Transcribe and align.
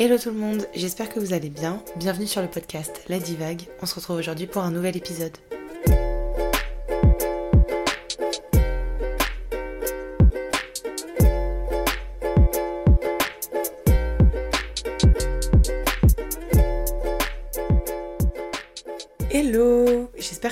Hello 0.00 0.16
tout 0.16 0.30
le 0.30 0.36
monde, 0.36 0.66
j'espère 0.74 1.10
que 1.10 1.20
vous 1.20 1.34
allez 1.34 1.50
bien. 1.50 1.84
Bienvenue 1.96 2.26
sur 2.26 2.40
le 2.40 2.48
podcast 2.48 3.02
La 3.10 3.18
Divague. 3.18 3.64
On 3.82 3.86
se 3.86 3.94
retrouve 3.94 4.16
aujourd'hui 4.16 4.46
pour 4.46 4.62
un 4.62 4.70
nouvel 4.70 4.96
épisode. 4.96 5.36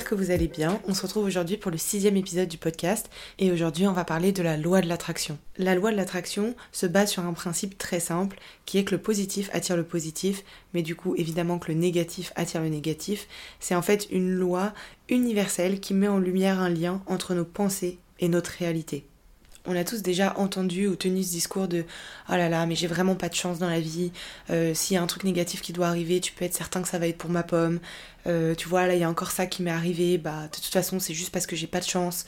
Que 0.09 0.15
vous 0.15 0.31
allez 0.31 0.47
bien. 0.47 0.81
On 0.87 0.95
se 0.95 1.03
retrouve 1.03 1.25
aujourd'hui 1.25 1.55
pour 1.55 1.69
le 1.69 1.77
sixième 1.77 2.17
épisode 2.17 2.47
du 2.47 2.57
podcast 2.57 3.11
et 3.37 3.51
aujourd'hui 3.51 3.85
on 3.85 3.93
va 3.93 4.03
parler 4.03 4.31
de 4.31 4.41
la 4.41 4.57
loi 4.57 4.81
de 4.81 4.87
l'attraction. 4.87 5.37
La 5.55 5.75
loi 5.75 5.91
de 5.91 5.97
l'attraction 5.97 6.55
se 6.71 6.87
base 6.87 7.11
sur 7.11 7.23
un 7.25 7.33
principe 7.33 7.77
très 7.77 7.99
simple 7.99 8.39
qui 8.65 8.79
est 8.79 8.83
que 8.83 8.95
le 8.95 9.01
positif 9.01 9.51
attire 9.53 9.77
le 9.77 9.83
positif, 9.83 10.43
mais 10.73 10.81
du 10.81 10.95
coup 10.95 11.13
évidemment 11.15 11.59
que 11.59 11.71
le 11.71 11.77
négatif 11.77 12.33
attire 12.35 12.61
le 12.61 12.69
négatif. 12.69 13.27
C'est 13.59 13.75
en 13.75 13.83
fait 13.83 14.07
une 14.09 14.31
loi 14.31 14.73
universelle 15.09 15.79
qui 15.79 15.93
met 15.93 16.07
en 16.07 16.17
lumière 16.17 16.59
un 16.59 16.69
lien 16.69 17.03
entre 17.05 17.35
nos 17.35 17.45
pensées 17.45 17.99
et 18.19 18.29
notre 18.29 18.49
réalité. 18.57 19.05
On 19.71 19.75
a 19.75 19.83
tous 19.83 20.01
déjà 20.01 20.35
entendu 20.35 20.87
ou 20.87 20.95
tenu 20.95 21.21
ce 21.21 21.29
discours 21.29 21.67
de 21.67 21.85
oh 22.27 22.31
là 22.31 22.49
là, 22.49 22.65
mais 22.65 22.73
j'ai 22.73 22.87
vraiment 22.87 23.13
pas 23.13 23.29
de 23.29 23.35
chance 23.35 23.59
dans 23.59 23.69
la 23.69 23.79
vie. 23.79 24.11
Euh, 24.49 24.73
s'il 24.73 24.95
y 24.95 24.97
a 24.97 25.03
un 25.03 25.05
truc 25.05 25.23
négatif 25.23 25.61
qui 25.61 25.73
doit 25.73 25.85
arriver, 25.85 26.19
tu 26.21 26.31
peux 26.31 26.43
être 26.43 26.55
certain 26.55 26.81
que 26.81 26.87
ça 26.87 26.97
va 26.97 27.05
être 27.07 27.19
pour 27.19 27.29
ma 27.29 27.43
pomme. 27.43 27.79
Euh, 28.25 28.55
tu 28.55 28.67
vois, 28.67 28.87
là, 28.87 28.95
il 28.95 28.99
y 28.99 29.03
a 29.03 29.09
encore 29.09 29.29
ça 29.29 29.45
qui 29.45 29.61
m'est 29.61 29.69
arrivé. 29.69 30.17
Bah, 30.17 30.47
de 30.47 30.55
toute 30.55 30.73
façon, 30.73 30.99
c'est 30.99 31.13
juste 31.13 31.29
parce 31.31 31.45
que 31.45 31.55
j'ai 31.55 31.67
pas 31.67 31.81
de 31.81 31.85
chance. 31.85 32.25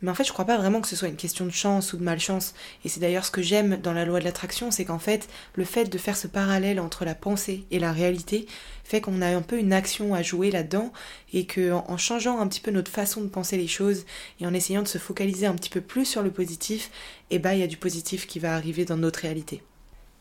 Mais 0.00 0.10
en 0.10 0.14
fait, 0.14 0.24
je 0.24 0.32
crois 0.32 0.44
pas 0.44 0.56
vraiment 0.56 0.80
que 0.80 0.86
ce 0.86 0.94
soit 0.94 1.08
une 1.08 1.16
question 1.16 1.44
de 1.44 1.50
chance 1.50 1.92
ou 1.92 1.96
de 1.96 2.04
malchance. 2.04 2.54
Et 2.84 2.88
c'est 2.88 3.00
d'ailleurs 3.00 3.24
ce 3.24 3.30
que 3.32 3.42
j'aime 3.42 3.78
dans 3.78 3.92
la 3.92 4.04
loi 4.04 4.20
de 4.20 4.24
l'attraction, 4.24 4.70
c'est 4.70 4.84
qu'en 4.84 5.00
fait, 5.00 5.28
le 5.54 5.64
fait 5.64 5.86
de 5.86 5.98
faire 5.98 6.16
ce 6.16 6.28
parallèle 6.28 6.78
entre 6.78 7.04
la 7.04 7.16
pensée 7.16 7.64
et 7.70 7.80
la 7.80 7.92
réalité 7.92 8.46
fait 8.84 9.00
qu'on 9.00 9.20
a 9.22 9.26
un 9.26 9.42
peu 9.42 9.58
une 9.58 9.72
action 9.72 10.14
à 10.14 10.22
jouer 10.22 10.50
là-dedans 10.50 10.92
et 11.32 11.44
que 11.46 11.72
en 11.72 11.96
changeant 11.96 12.40
un 12.40 12.46
petit 12.46 12.60
peu 12.60 12.70
notre 12.70 12.90
façon 12.90 13.20
de 13.20 13.26
penser 13.26 13.56
les 13.56 13.66
choses 13.66 14.06
et 14.40 14.46
en 14.46 14.54
essayant 14.54 14.82
de 14.82 14.88
se 14.88 14.98
focaliser 14.98 15.46
un 15.46 15.54
petit 15.54 15.68
peu 15.68 15.80
plus 15.80 16.06
sur 16.06 16.22
le 16.22 16.30
positif, 16.30 16.90
eh 17.30 17.38
ben 17.38 17.52
il 17.52 17.60
y 17.60 17.64
a 17.64 17.66
du 17.66 17.76
positif 17.76 18.26
qui 18.26 18.38
va 18.38 18.54
arriver 18.54 18.84
dans 18.84 18.96
notre 18.96 19.20
réalité. 19.20 19.62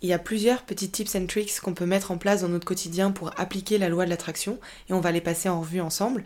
Il 0.02 0.10
y 0.10 0.14
a 0.14 0.20
plusieurs 0.20 0.64
petits 0.64 0.90
tips 0.90 1.16
and 1.16 1.26
tricks 1.26 1.60
qu'on 1.60 1.74
peut 1.74 1.86
mettre 1.86 2.12
en 2.12 2.18
place 2.18 2.42
dans 2.42 2.50
notre 2.50 2.68
quotidien 2.68 3.12
pour 3.12 3.32
appliquer 3.40 3.78
la 3.78 3.90
loi 3.90 4.06
de 4.06 4.10
l'attraction 4.10 4.60
et 4.90 4.94
on 4.94 5.00
va 5.00 5.12
les 5.12 5.22
passer 5.22 5.50
en 5.50 5.62
revue 5.62 5.82
ensemble. 5.82 6.24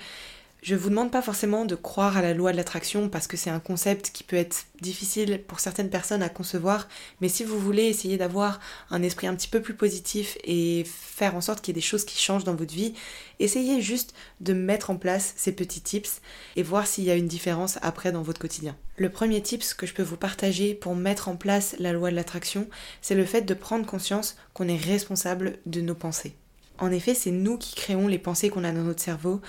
Je 0.62 0.76
vous 0.76 0.90
demande 0.90 1.10
pas 1.10 1.24
forcément 1.24 1.66
de 1.66 1.74
croire 1.74 2.18
à 2.18 2.22
la 2.22 2.36
loi 2.36 2.52
de 2.52 2.58
l'attraction 2.58 3.10
parce 3.10 3.26
que 3.26 3.36
c'est 3.36 3.50
un 3.50 3.60
concept 3.60 4.12
qui 4.12 4.24
peut 4.24 4.36
être 4.36 4.68
difficile 4.80 5.42
pour 5.48 5.60
certaines 5.60 5.90
personnes 5.90 6.22
à 6.22 6.30
concevoir, 6.30 6.88
mais 7.20 7.30
si 7.30 7.44
vous 7.44 7.58
voulez 7.58 7.86
essayer 7.86 8.18
d'avoir 8.18 8.60
un 8.92 9.02
esprit 9.02 9.26
un 9.26 9.34
petit 9.34 9.48
peu 9.48 9.60
plus 9.60 9.74
positif 9.74 10.38
et 10.44 10.84
faire 10.86 11.34
en 11.34 11.42
sorte 11.42 11.62
qu'il 11.62 11.72
y 11.72 11.74
ait 11.74 11.82
des 11.82 11.88
choses 11.88 12.06
qui 12.06 12.20
changent 12.20 12.44
dans 12.44 12.54
votre 12.54 12.76
vie, 12.76 12.94
essayez 13.40 13.82
juste 13.82 14.14
de 14.40 14.54
mettre 14.54 14.92
en 14.92 14.98
place 14.98 15.34
ces 15.36 15.52
petits 15.52 15.82
tips 15.82 16.22
et 16.56 16.62
voir 16.62 16.86
s'il 16.86 17.06
y 17.06 17.12
a 17.12 17.16
une 17.16 17.28
différence 17.28 17.80
après 17.82 18.12
dans 18.12 18.22
votre 18.22 18.40
quotidien. 18.40 18.78
Le 18.98 19.10
premier 19.10 19.42
tips 19.42 19.74
que 19.74 19.88
je 19.88 19.96
peux 19.96 20.04
vous 20.04 20.16
partager 20.16 20.76
pour 20.76 20.94
mettre 20.94 21.28
en 21.28 21.38
place 21.38 21.76
la 21.80 21.92
loi 21.92 22.12
de 22.12 22.16
l'attraction, 22.16 22.68
c'est 23.02 23.16
le 23.16 23.26
fait 23.26 23.42
de 23.42 23.56
prendre 23.56 23.88
conscience 23.88 24.36
qu'on 24.54 24.68
est 24.68 24.78
responsable 24.78 25.58
de 25.66 25.82
nos 25.82 25.96
pensées. 25.96 26.36
En 26.82 26.92
effet, 26.92 27.14
c'est 27.14 27.32
nous 27.32 27.60
qui 27.60 27.76
créons 27.76 28.08
les 28.08 28.18
pensées 28.18 28.50
qu'on 28.50 28.64
a 28.64 28.72
dans 28.72 28.82
notre 28.82 29.04
cerveau 29.04 29.40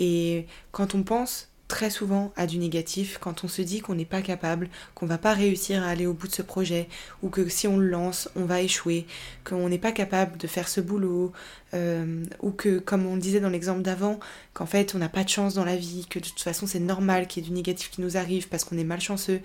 et 0.00 0.46
quand 0.72 0.96
on 0.96 1.04
pense 1.04 1.50
très 1.68 1.88
souvent 1.88 2.32
à 2.36 2.48
du 2.48 2.58
négatif, 2.58 3.18
quand 3.20 3.44
on 3.44 3.48
se 3.48 3.62
dit 3.62 3.80
qu'on 3.80 3.94
n'est 3.94 4.04
pas 4.04 4.22
capable, 4.22 4.68
qu'on 4.96 5.06
va 5.06 5.18
pas 5.18 5.32
réussir 5.32 5.84
à 5.84 5.86
aller 5.86 6.04
au 6.04 6.12
bout 6.12 6.26
de 6.26 6.32
ce 6.32 6.42
projet, 6.42 6.88
ou 7.22 7.28
que 7.28 7.48
si 7.48 7.68
on 7.68 7.76
le 7.78 7.88
lance, 7.88 8.28
on 8.34 8.44
va 8.44 8.60
échouer, 8.60 9.06
qu'on 9.44 9.68
n'est 9.68 9.78
pas 9.78 9.92
capable 9.92 10.36
de 10.36 10.48
faire 10.48 10.68
ce 10.68 10.80
boulot, 10.80 11.32
euh, 11.74 12.24
ou 12.40 12.50
que, 12.50 12.80
comme 12.80 13.06
on 13.06 13.16
disait 13.16 13.38
dans 13.38 13.48
l'exemple 13.48 13.82
d'avant, 13.82 14.18
qu'en 14.52 14.66
fait 14.66 14.96
on 14.96 14.98
n'a 14.98 15.08
pas 15.08 15.22
de 15.22 15.28
chance 15.28 15.54
dans 15.54 15.64
la 15.64 15.76
vie, 15.76 16.06
que 16.10 16.18
de 16.18 16.24
toute 16.24 16.40
façon 16.40 16.66
c'est 16.66 16.80
normal 16.80 17.28
qu'il 17.28 17.44
y 17.44 17.46
ait 17.46 17.48
du 17.48 17.54
négatif 17.54 17.90
qui 17.92 18.00
nous 18.00 18.16
arrive 18.16 18.48
parce 18.48 18.64
qu'on 18.64 18.76
est 18.76 18.84
malchanceux, 18.84 19.40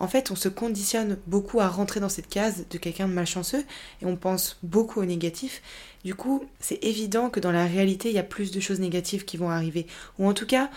en 0.00 0.08
fait, 0.08 0.30
on 0.30 0.36
se 0.36 0.48
conditionne 0.48 1.18
beaucoup 1.26 1.60
à 1.60 1.68
rentrer 1.68 2.00
dans 2.00 2.08
cette 2.08 2.28
case 2.28 2.64
de 2.70 2.78
quelqu'un 2.78 3.08
de 3.08 3.12
malchanceux 3.12 3.64
et 4.02 4.06
on 4.06 4.16
pense 4.16 4.58
beaucoup 4.62 5.00
au 5.00 5.04
négatif. 5.04 5.62
Du 6.04 6.14
coup, 6.14 6.44
c'est 6.60 6.82
évident 6.82 7.30
que 7.30 7.40
dans 7.40 7.52
la 7.52 7.66
réalité, 7.66 8.08
il 8.08 8.14
y 8.14 8.18
a 8.18 8.24
plus 8.24 8.50
de 8.50 8.60
choses 8.60 8.80
négatives 8.80 9.24
qui 9.24 9.36
vont 9.36 9.50
arriver. 9.50 9.86
Ou 10.18 10.28
en 10.28 10.34
tout 10.34 10.46
cas, 10.46 10.70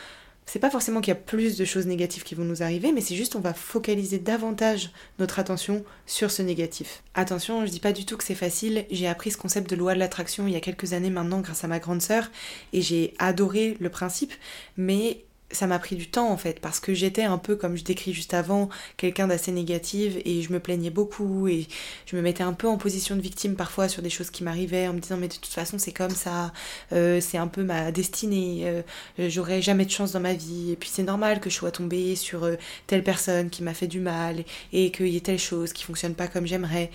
c'est 0.47 0.59
pas 0.59 0.69
forcément 0.69 1.01
qu'il 1.01 1.09
y 1.09 1.17
a 1.17 1.19
plus 1.19 1.57
de 1.57 1.65
choses 1.65 1.87
négatives 1.87 2.23
qui 2.23 2.33
vont 2.33 2.45
nous 2.45 2.63
arriver, 2.63 2.93
mais 2.93 3.01
c'est 3.01 3.17
juste 3.17 3.35
on 3.35 3.41
va 3.41 3.53
focaliser 3.53 4.17
davantage 4.17 4.91
notre 5.19 5.39
attention 5.39 5.83
sur 6.05 6.31
ce 6.31 6.41
négatif. 6.41 7.03
Attention, 7.15 7.65
je 7.65 7.71
dis 7.71 7.81
pas 7.81 7.91
du 7.91 8.05
tout 8.05 8.15
que 8.15 8.23
c'est 8.23 8.33
facile, 8.33 8.85
j'ai 8.89 9.07
appris 9.07 9.31
ce 9.31 9.37
concept 9.37 9.69
de 9.69 9.75
loi 9.75 9.93
de 9.93 9.99
l'attraction 9.99 10.47
il 10.47 10.53
y 10.53 10.55
a 10.55 10.61
quelques 10.61 10.93
années 10.93 11.09
maintenant 11.09 11.41
grâce 11.41 11.65
à 11.65 11.67
ma 11.67 11.79
grande 11.79 12.01
sœur 12.01 12.31
et 12.71 12.81
j'ai 12.81 13.13
adoré 13.19 13.75
le 13.81 13.89
principe, 13.89 14.31
mais 14.77 15.25
ça 15.51 15.65
m'a 15.65 15.79
pris 15.79 15.95
du 15.95 16.07
temps 16.09 16.29
en 16.29 16.37
fait 16.37 16.59
parce 16.59 16.79
que 16.79 16.93
j'étais 16.93 17.23
un 17.23 17.37
peu 17.37 17.55
comme 17.55 17.77
je 17.77 17.83
décris 17.83 18.13
juste 18.13 18.33
avant 18.33 18.69
quelqu'un 18.97 19.27
d'assez 19.27 19.51
négative 19.51 20.21
et 20.25 20.41
je 20.41 20.51
me 20.51 20.59
plaignais 20.59 20.89
beaucoup 20.89 21.47
et 21.47 21.67
je 22.05 22.15
me 22.15 22.21
mettais 22.21 22.43
un 22.43 22.53
peu 22.53 22.67
en 22.67 22.77
position 22.77 23.15
de 23.15 23.21
victime 23.21 23.55
parfois 23.55 23.87
sur 23.87 24.01
des 24.01 24.09
choses 24.09 24.29
qui 24.29 24.43
m'arrivaient 24.43 24.87
en 24.87 24.93
me 24.93 24.99
disant 24.99 25.17
mais 25.17 25.29
de 25.29 25.33
toute 25.33 25.45
façon 25.47 25.77
c'est 25.77 25.93
comme 25.93 26.11
ça 26.11 26.51
euh, 26.91 27.21
c'est 27.21 27.37
un 27.37 27.47
peu 27.47 27.63
ma 27.63 27.91
destinée 27.91 28.63
euh, 28.65 29.29
j'aurai 29.29 29.61
jamais 29.61 29.85
de 29.85 29.91
chance 29.91 30.11
dans 30.11 30.19
ma 30.19 30.33
vie 30.33 30.71
et 30.71 30.75
puis 30.75 30.89
c'est 30.91 31.03
normal 31.03 31.39
que 31.39 31.49
je 31.49 31.55
sois 31.55 31.71
tombée 31.71 32.15
sur 32.15 32.43
euh, 32.43 32.55
telle 32.85 33.03
personne 33.03 33.49
qui 33.49 33.63
m'a 33.63 33.73
fait 33.73 33.87
du 33.87 33.99
mal 34.01 34.43
et 34.73 34.91
qu'il 34.91 35.07
y 35.07 35.17
ait 35.17 35.21
telle 35.21 35.39
chose 35.39 35.71
qui 35.71 35.83
fonctionne 35.83 36.13
pas 36.13 36.27
comme 36.27 36.45
j'aimerais 36.45 36.91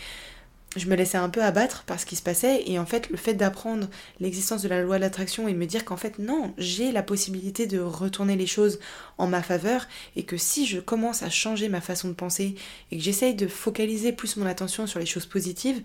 je 0.77 0.87
me 0.89 0.97
laissais 0.97 1.19
un 1.19 1.29
peu 1.29 1.43
abattre 1.43 1.85
par 1.85 2.01
ce 2.01 2.07
qui 2.07 2.17
se 2.17 2.23
passait 2.23 2.63
et 2.67 2.79
en 2.79 2.87
fait 2.87 3.11
le 3.11 3.17
fait 3.17 3.35
d'apprendre 3.35 3.89
l'existence 4.21 4.63
de 4.63 4.69
la 4.69 4.83
loi 4.83 4.97
de 4.97 5.03
l'attraction 5.03 5.49
et 5.49 5.55
me 5.55 5.67
dire 5.67 5.85
qu'en 5.85 5.97
fait 5.97 6.19
non, 6.19 6.55
j'ai 6.59 6.93
la 6.93 7.03
possibilité 7.03 7.67
de 7.67 7.79
retourner 7.79 8.37
les 8.37 8.47
choses 8.47 8.79
en 9.19 9.27
ma 9.27 9.43
faveur 9.43 9.87
et 10.17 10.25
que 10.25 10.37
si 10.37 10.67
je 10.67 10.81
commence 10.81 11.23
à 11.23 11.31
changer 11.31 11.69
ma 11.69 11.81
façon 11.81 12.09
de 12.09 12.15
penser 12.15 12.55
et 12.91 12.97
que 12.97 13.03
j'essaye 13.03 13.35
de 13.35 13.47
focaliser 13.47 14.13
plus 14.13 14.37
mon 14.37 14.47
attention 14.47 14.87
sur 14.87 14.99
les 14.99 15.07
choses 15.07 15.27
positives, 15.27 15.83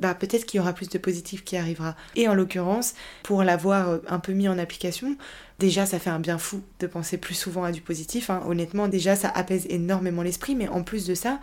bah 0.00 0.14
peut-être 0.14 0.46
qu'il 0.46 0.58
y 0.58 0.60
aura 0.60 0.72
plus 0.72 0.88
de 0.88 0.98
positif 0.98 1.44
qui 1.44 1.56
arrivera. 1.56 1.94
Et 2.16 2.26
en 2.26 2.34
l'occurrence, 2.34 2.94
pour 3.22 3.44
l'avoir 3.44 3.88
euh, 3.90 3.98
un 4.08 4.18
peu 4.18 4.32
mis 4.32 4.48
en 4.48 4.58
application, 4.58 5.16
déjà 5.58 5.84
ça 5.84 5.98
fait 5.98 6.10
un 6.10 6.20
bien 6.20 6.38
fou 6.38 6.62
de 6.80 6.86
penser 6.86 7.18
plus 7.18 7.34
souvent 7.34 7.64
à 7.64 7.72
du 7.72 7.82
positif. 7.82 8.30
Hein. 8.30 8.42
Honnêtement, 8.46 8.88
déjà 8.88 9.14
ça 9.14 9.28
apaise 9.28 9.66
énormément 9.68 10.22
l'esprit, 10.22 10.54
mais 10.54 10.68
en 10.68 10.82
plus 10.82 11.06
de 11.06 11.14
ça, 11.14 11.38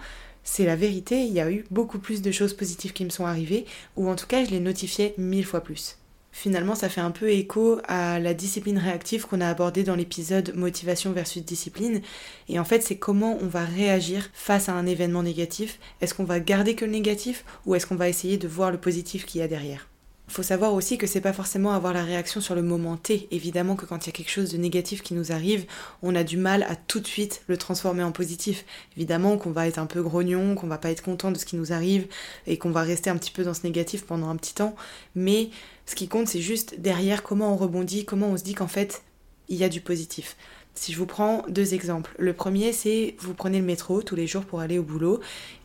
c'est 0.50 0.66
la 0.66 0.78
vérité, 0.78 1.25
il 1.25 1.34
y 1.34 1.41
a 1.41 1.52
eu 1.52 1.66
beaucoup 1.72 2.00
plus 2.00 2.22
de 2.22 2.31
choses 2.31 2.53
positives 2.53 2.94
qui 2.94 3.03
me 3.03 3.09
sont 3.09 3.25
arrivées, 3.25 3.66
ou 3.97 4.09
en 4.09 4.16
tout 4.16 4.28
cas 4.28 4.46
je 4.46 4.50
les 4.50 4.62
notifiais 4.62 5.13
mille 5.18 5.46
fois 5.46 5.59
plus. 5.59 5.97
Finalement, 6.31 6.74
ça 6.74 6.88
fait 6.88 7.02
un 7.02 7.12
peu 7.12 7.30
écho 7.30 7.80
à 7.85 8.18
la 8.19 8.34
discipline 8.34 8.78
réactive 8.78 9.28
qu'on 9.28 9.41
a 9.41 9.50
abordée 9.50 9.84
dans 9.84 9.96
l'épisode 9.96 10.53
Motivation 10.56 11.12
versus 11.12 11.44
discipline. 11.44 12.02
Et 12.47 12.59
en 12.59 12.63
fait, 12.63 12.81
c'est 12.81 12.97
comment 12.97 13.38
on 13.41 13.47
va 13.47 13.66
réagir 13.66 14.30
face 14.34 14.69
à 14.69 14.74
un 14.74 14.86
événement 14.86 15.24
négatif. 15.24 15.80
Est-ce 16.00 16.13
qu'on 16.13 16.24
va 16.24 16.40
garder 16.40 16.75
que 16.75 16.86
le 16.86 16.91
négatif 16.91 17.44
ou 17.66 17.75
est-ce 17.75 17.88
qu'on 17.88 17.96
va 17.96 18.07
essayer 18.07 18.38
de 18.38 18.47
voir 18.47 18.72
le 18.72 18.78
positif 18.78 19.25
qu'il 19.25 19.41
y 19.41 19.44
a 19.44 19.47
derrière? 19.47 19.88
Faut 20.27 20.43
savoir 20.43 20.73
aussi 20.73 20.97
que 20.97 21.07
c'est 21.07 21.21
pas 21.21 21.33
forcément 21.33 21.71
avoir 21.71 21.93
la 21.93 22.03
réaction 22.03 22.41
sur 22.41 22.53
le 22.53 22.61
moment 22.61 22.97
T. 22.97 23.27
Évidemment 23.31 23.75
que 23.75 23.85
quand 23.85 24.05
il 24.05 24.07
y 24.07 24.09
a 24.09 24.13
quelque 24.13 24.29
chose 24.29 24.51
de 24.51 24.57
négatif 24.57 25.01
qui 25.01 25.13
nous 25.13 25.31
arrive, 25.31 25.65
on 26.03 26.15
a 26.15 26.23
du 26.23 26.38
mal 26.38 26.63
à 26.63 26.75
tout 26.75 26.99
de 26.99 27.07
suite 27.07 27.43
le 27.47 27.57
transformer 27.57 28.03
en 28.03 28.11
positif. 28.11 28.65
Évidemment 28.97 29.38
qu'on 29.38 29.51
va 29.51 29.67
être 29.67 29.79
un 29.79 29.85
peu 29.85 30.01
grognon, 30.01 30.55
qu'on 30.55 30.67
va 30.67 30.77
pas 30.77 30.91
être 30.91 31.01
content 31.01 31.31
de 31.31 31.38
ce 31.38 31.45
qui 31.45 31.55
nous 31.55 31.71
arrive 31.71 32.07
et 32.45 32.57
qu'on 32.57 32.71
va 32.71 32.81
rester 32.81 33.09
un 33.09 33.17
petit 33.17 33.31
peu 33.31 33.43
dans 33.43 33.53
ce 33.53 33.63
négatif 33.63 34.05
pendant 34.05 34.29
un 34.29 34.35
petit 34.35 34.53
temps. 34.53 34.75
Mais 35.15 35.49
ce 35.85 35.95
qui 35.95 36.07
compte, 36.09 36.27
c'est 36.27 36.41
juste 36.41 36.79
derrière 36.79 37.23
comment 37.23 37.53
on 37.53 37.57
rebondit, 37.57 38.03
comment 38.03 38.27
on 38.27 38.38
se 38.38 38.44
dit 38.44 38.53
qu'en 38.53 38.67
fait, 38.67 39.03
il 39.47 39.55
y 39.55 39.63
a 39.63 39.69
du 39.69 39.79
positif. 39.79 40.35
Si 40.77 40.93
je 40.93 40.99
vous 40.99 41.07
prends 41.07 41.43
deux 41.49 41.73
exemples. 41.73 42.13
Le 42.19 42.33
premier, 42.33 42.71
c'est 42.71 43.15
vous 43.17 43.33
prenez 43.33 43.57
le 43.57 43.65
métro 43.65 44.03
tous 44.03 44.15
les 44.15 44.27
jours 44.27 44.45
pour 44.45 44.59
aller 44.59 44.77
au 44.77 44.83
boulot 44.83 45.19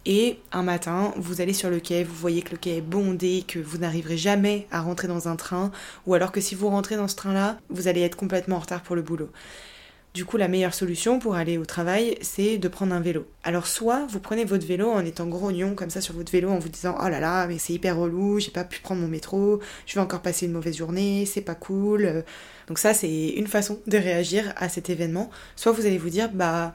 et 0.06 0.38
un 0.52 0.62
matin, 0.62 1.12
vous 1.18 1.42
allez 1.42 1.52
sur 1.52 1.68
le 1.68 1.80
quai, 1.80 2.02
vous 2.02 2.14
voyez 2.14 2.40
que 2.40 2.52
le 2.52 2.56
quai 2.56 2.78
est 2.78 2.80
bondé, 2.80 3.44
que 3.46 3.58
vous 3.58 3.76
n'arriverez 3.76 4.16
jamais 4.16 4.66
à 4.70 4.80
rentrer 4.80 5.08
dans 5.08 5.28
un 5.28 5.36
train 5.36 5.70
ou 6.06 6.14
alors 6.14 6.32
que 6.32 6.40
si 6.40 6.54
vous 6.54 6.68
rentrez 6.68 6.96
dans 6.96 7.08
ce 7.08 7.16
train-là, 7.16 7.58
vous 7.68 7.88
allez 7.88 8.00
être 8.00 8.16
complètement 8.16 8.56
en 8.56 8.60
retard 8.60 8.82
pour 8.82 8.96
le 8.96 9.02
boulot. 9.02 9.28
Du 10.14 10.26
coup, 10.26 10.36
la 10.36 10.46
meilleure 10.46 10.74
solution 10.74 11.18
pour 11.18 11.36
aller 11.36 11.56
au 11.56 11.64
travail, 11.64 12.18
c'est 12.20 12.58
de 12.58 12.68
prendre 12.68 12.94
un 12.94 13.00
vélo. 13.00 13.26
Alors, 13.44 13.66
soit 13.66 14.04
vous 14.10 14.20
prenez 14.20 14.44
votre 14.44 14.66
vélo 14.66 14.90
en 14.90 15.02
étant 15.06 15.26
grognon 15.26 15.74
comme 15.74 15.88
ça 15.88 16.02
sur 16.02 16.12
votre 16.12 16.30
vélo 16.30 16.50
en 16.50 16.58
vous 16.58 16.68
disant 16.68 16.94
Oh 17.02 17.08
là 17.08 17.18
là, 17.18 17.46
mais 17.46 17.56
c'est 17.56 17.72
hyper 17.72 17.96
relou, 17.96 18.38
j'ai 18.38 18.50
pas 18.50 18.64
pu 18.64 18.80
prendre 18.80 19.00
mon 19.00 19.08
métro, 19.08 19.60
je 19.86 19.94
vais 19.94 20.02
encore 20.02 20.20
passer 20.20 20.44
une 20.44 20.52
mauvaise 20.52 20.76
journée, 20.76 21.24
c'est 21.24 21.40
pas 21.40 21.54
cool. 21.54 22.24
Donc, 22.68 22.78
ça, 22.78 22.92
c'est 22.92 23.28
une 23.28 23.46
façon 23.46 23.80
de 23.86 23.96
réagir 23.96 24.52
à 24.56 24.68
cet 24.68 24.90
événement. 24.90 25.30
Soit 25.56 25.72
vous 25.72 25.86
allez 25.86 25.96
vous 25.96 26.10
dire 26.10 26.28
Bah, 26.30 26.74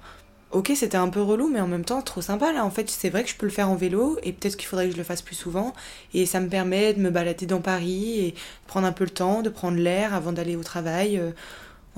ok, 0.49 0.71
c'était 0.75 0.97
un 0.97 1.09
peu 1.09 1.21
relou, 1.21 1.47
mais 1.47 1.61
en 1.61 1.67
même 1.67 1.85
temps, 1.85 2.01
trop 2.01 2.21
sympa 2.21 2.51
là. 2.51 2.65
En 2.65 2.71
fait, 2.71 2.89
c'est 2.89 3.11
vrai 3.11 3.23
que 3.23 3.29
je 3.29 3.35
peux 3.35 3.45
le 3.45 3.51
faire 3.51 3.69
en 3.69 3.75
vélo 3.75 4.17
et 4.23 4.33
peut-être 4.33 4.57
qu'il 4.57 4.67
faudrait 4.67 4.87
que 4.87 4.93
je 4.93 4.97
le 4.97 5.03
fasse 5.03 5.21
plus 5.21 5.35
souvent. 5.35 5.75
Et 6.15 6.25
ça 6.25 6.39
me 6.39 6.49
permet 6.49 6.95
de 6.95 7.01
me 7.01 7.11
balader 7.11 7.45
dans 7.45 7.61
Paris 7.61 8.19
et 8.19 8.35
prendre 8.65 8.87
un 8.87 8.93
peu 8.93 9.03
le 9.03 9.11
temps, 9.11 9.43
de 9.43 9.49
prendre 9.49 9.77
l'air 9.77 10.15
avant 10.15 10.31
d'aller 10.31 10.55
au 10.55 10.63
travail. 10.63 11.21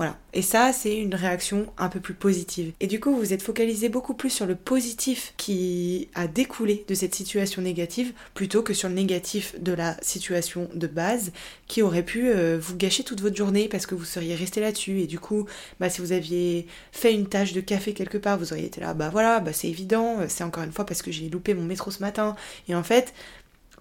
Voilà. 0.00 0.16
Et 0.32 0.40
ça, 0.40 0.72
c'est 0.72 0.96
une 0.96 1.14
réaction 1.14 1.66
un 1.76 1.90
peu 1.90 2.00
plus 2.00 2.14
positive. 2.14 2.72
Et 2.80 2.86
du 2.86 3.00
coup, 3.00 3.14
vous 3.14 3.34
êtes 3.34 3.42
focalisé 3.42 3.90
beaucoup 3.90 4.14
plus 4.14 4.30
sur 4.30 4.46
le 4.46 4.54
positif 4.54 5.34
qui 5.36 6.08
a 6.14 6.26
découlé 6.26 6.86
de 6.88 6.94
cette 6.94 7.14
situation 7.14 7.60
négative 7.60 8.14
plutôt 8.32 8.62
que 8.62 8.72
sur 8.72 8.88
le 8.88 8.94
négatif 8.94 9.60
de 9.60 9.74
la 9.74 9.98
situation 10.00 10.70
de 10.72 10.86
base 10.86 11.32
qui 11.66 11.82
aurait 11.82 12.02
pu 12.02 12.30
euh, 12.30 12.58
vous 12.58 12.78
gâcher 12.78 13.04
toute 13.04 13.20
votre 13.20 13.36
journée 13.36 13.68
parce 13.68 13.84
que 13.84 13.94
vous 13.94 14.06
seriez 14.06 14.34
resté 14.34 14.62
là-dessus. 14.62 15.00
Et 15.00 15.06
du 15.06 15.18
coup, 15.18 15.44
bah, 15.80 15.90
si 15.90 16.00
vous 16.00 16.12
aviez 16.12 16.66
fait 16.92 17.12
une 17.12 17.26
tâche 17.26 17.52
de 17.52 17.60
café 17.60 17.92
quelque 17.92 18.16
part, 18.16 18.38
vous 18.38 18.54
auriez 18.54 18.64
été 18.64 18.80
là, 18.80 18.94
bah 18.94 19.10
voilà, 19.10 19.38
bah 19.40 19.52
c'est 19.52 19.68
évident, 19.68 20.20
c'est 20.28 20.44
encore 20.44 20.62
une 20.62 20.72
fois 20.72 20.86
parce 20.86 21.02
que 21.02 21.12
j'ai 21.12 21.28
loupé 21.28 21.52
mon 21.52 21.64
métro 21.64 21.90
ce 21.90 22.00
matin. 22.00 22.36
Et 22.68 22.74
en 22.74 22.82
fait, 22.82 23.12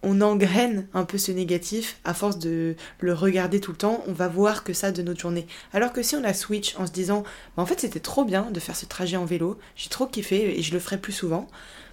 on 0.03 0.21
engraine 0.21 0.87
un 0.93 1.03
peu 1.03 1.17
ce 1.17 1.31
négatif 1.31 1.99
à 2.05 2.13
force 2.13 2.39
de 2.39 2.75
le 2.99 3.13
regarder 3.13 3.59
tout 3.59 3.71
le 3.71 3.77
temps, 3.77 4.03
on 4.07 4.13
va 4.13 4.27
voir 4.27 4.63
que 4.63 4.73
ça 4.73 4.91
de 4.91 5.01
notre 5.01 5.19
journée. 5.19 5.47
Alors 5.73 5.93
que 5.93 6.01
si 6.01 6.15
on 6.15 6.23
a 6.23 6.33
switch 6.33 6.75
en 6.77 6.87
se 6.87 6.91
disant 6.91 7.23
bah, 7.55 7.63
en 7.63 7.65
fait 7.65 7.79
c'était 7.79 7.99
trop 7.99 8.23
bien 8.23 8.49
de 8.51 8.59
faire 8.59 8.75
ce 8.75 8.85
trajet 8.85 9.17
en 9.17 9.25
vélo, 9.25 9.57
j'ai 9.75 9.89
trop 9.89 10.07
kiffé 10.07 10.57
et 10.57 10.61
je 10.61 10.73
le 10.73 10.79
ferai 10.79 10.97
plus 10.97 11.13
souvent, 11.13 11.47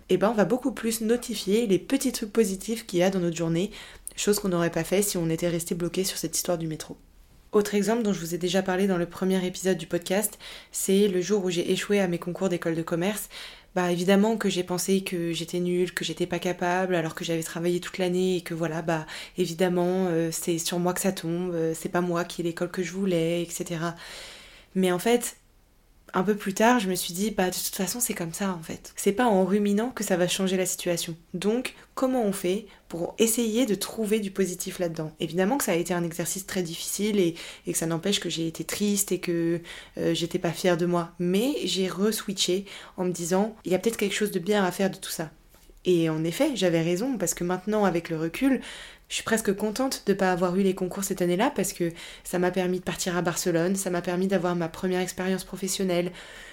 et 0.09 0.15
eh 0.15 0.17
ben 0.19 0.31
on 0.31 0.35
va 0.35 0.45
beaucoup 0.45 0.73
plus 0.73 1.01
notifier 1.01 1.67
les 1.67 1.79
petits 1.79 2.13
trucs 2.13 2.33
positifs 2.33 2.87
qu'il 2.87 3.01
y 3.01 3.03
a 3.03 3.11
dans 3.11 3.19
notre 3.19 3.37
journée, 3.37 3.73
chose 4.15 4.39
qu'on 4.39 4.49
n'aurait 4.49 4.71
pas 4.71 4.85
fait 4.85 5.03
si 5.03 5.17
on 5.17 5.29
était 5.29 5.49
resté 5.49 5.75
bloqué 5.75 6.05
sur 6.05 6.17
cette 6.17 6.37
histoire 6.37 6.59
du 6.59 6.69
métro. 6.69 6.97
Autre 7.53 7.75
exemple 7.75 8.03
dont 8.03 8.13
je 8.13 8.21
vous 8.21 8.35
ai 8.35 8.39
déjà 8.39 8.63
parlé 8.63 8.87
dans 8.87 8.99
le 8.99 9.07
premier 9.07 9.45
épisode 9.47 9.79
du 9.79 9.87
podcast, 9.87 10.39
c'est 10.73 11.09
le 11.09 11.21
jour 11.21 11.45
où 11.45 11.51
j'ai 11.51 11.73
échoué 11.73 12.01
à 12.01 12.07
mes 12.07 12.19
concours 12.19 12.49
d'école 12.49 12.75
de 12.75 12.83
commerce 12.83 13.29
bah 13.77 13.93
évidemment 13.93 14.39
que 14.39 14.49
j'ai 14.49 14.65
pensé 14.65 15.05
que 15.05 15.33
j'étais 15.33 15.61
nulle, 15.61 15.93
que 15.93 16.03
j'étais 16.03 16.27
pas 16.27 16.39
capable, 16.39 16.95
alors 16.95 17.15
que 17.15 17.25
j'avais 17.27 17.43
travaillé 17.43 17.79
toute 17.79 17.99
l'année 17.99 18.39
et 18.39 18.41
que 18.41 18.55
voilà, 18.55 18.81
bah 18.81 19.05
évidemment 19.37 20.07
euh, 20.09 20.31
c'est 20.33 20.57
sur 20.59 20.79
moi 20.79 20.95
que 20.95 21.01
ça 21.03 21.13
tombe, 21.13 21.53
euh, 21.55 21.75
c'est 21.75 21.91
pas 21.91 22.01
moi 22.01 22.25
qui 22.25 22.41
ai 22.41 22.45
l'école 22.45 22.71
que 22.71 22.83
je 22.83 22.93
voulais, 22.93 23.43
etc. 23.43 23.81
Mais 24.75 24.93
en 24.93 24.99
fait, 24.99 25.37
un 26.15 26.23
peu 26.23 26.37
plus 26.37 26.55
tard, 26.55 26.79
je 26.79 26.89
me 26.89 26.95
suis 26.95 27.13
dit, 27.13 27.31
bah 27.31 27.51
de 27.51 27.55
toute 27.55 27.75
façon, 27.75 28.01
c'est 28.01 28.15
comme 28.15 28.33
ça 28.33 28.51
en 28.53 28.63
fait. 28.63 28.93
C'est 28.97 29.13
pas 29.13 29.27
en 29.27 29.45
ruminant 29.45 29.91
que 29.91 30.05
ça 30.05 30.17
va 30.17 30.29
changer 30.29 30.57
la 30.57 30.67
situation. 30.67 31.17
Donc, 31.35 31.75
comment 31.95 32.25
on 32.25 32.33
fait 32.33 32.67
pour 32.89 33.15
essayer 33.19 33.67
de 33.67 33.75
trouver 33.75 34.21
du 34.21 34.31
positif 34.31 34.79
là-dedans? 34.79 35.13
Évidemment 35.21 35.59
que 35.59 35.65
ça 35.65 35.73
a 35.73 35.77
été 35.77 35.93
un 35.93 36.05
exercice 36.05 36.47
très 36.47 36.63
difficile 36.63 37.19
et, 37.19 37.35
que 37.67 37.77
ça 37.77 37.87
n'empêche 37.87 38.21
que 38.21 38.31
j'ai 38.31 38.47
été 38.47 38.65
triste 38.65 39.13
et 39.13 39.19
que 39.19 39.61
euh, 39.99 40.15
j'étais 40.15 40.39
pas 40.39 40.53
fière 40.53 40.77
de 40.77 40.87
moi. 40.87 41.13
Mais 41.19 41.55
j'ai 41.65 41.89
re-switché 41.89 42.65
en 42.97 43.05
me 43.05 43.13
disant, 43.13 43.57
il 43.65 43.73
y 43.73 43.75
a 43.75 43.79
peut-être 43.79 43.97
quelque 43.97 44.15
chose 44.15 44.31
de 44.31 44.39
bien 44.39 44.65
à 44.65 44.71
faire 44.71 44.91
de 44.91 44.97
tout 44.97 45.11
ça. 45.11 45.31
Et 45.87 46.11
en 46.11 46.25
effet, 46.25 46.51
j'avais 46.57 46.83
raison, 46.83 47.17
parce 47.17 47.33
que 47.33 47.45
maintenant, 47.45 47.85
avec 47.85 48.11
le 48.11 48.19
recul, 48.19 48.61
je 49.09 49.15
suis 49.15 49.25
presque 49.25 49.55
contente 49.55 50.03
de 50.07 50.13
ne 50.13 50.19
pas 50.19 50.33
avoir 50.33 50.57
eu 50.57 50.63
les 50.63 50.75
concours 50.75 51.05
cette 51.05 51.23
année-là 51.23 51.53
parce 51.55 51.73
que 51.73 51.93
ça 52.25 52.39
m'a 52.39 52.51
permis 52.51 52.81
de 52.81 52.85
partir 52.85 53.17
à 53.17 53.23
Barcelone, 53.23 53.77
ça 53.77 53.91
m'a 53.91 54.03
permis 54.03 54.27
d'avoir 54.27 54.57
ma 54.57 54.69
première 54.69 55.01
expérience 55.01 55.45
professionnelle, 55.45 56.11